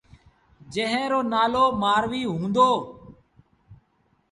[0.73, 2.69] جݩهݩ رو نآلو مآروي هُݩدو۔